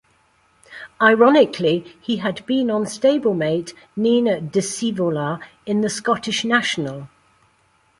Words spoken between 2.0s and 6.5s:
he had been on stablemate, Nine De Sivola in the Scottish